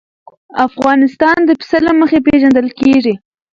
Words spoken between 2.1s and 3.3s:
پېژندل کېږي.